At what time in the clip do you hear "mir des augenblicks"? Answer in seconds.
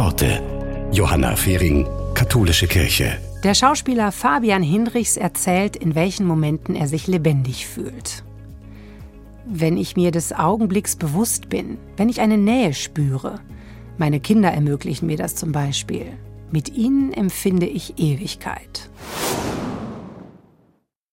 9.96-10.96